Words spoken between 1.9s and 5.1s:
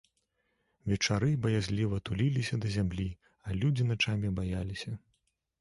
туліліся да зямлі, а людзі начамі баяліся.